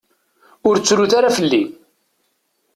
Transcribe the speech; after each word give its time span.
Ur 0.67 0.75
ttrut 0.77 1.13
ara 1.17 1.35
fell-i. 1.37 1.63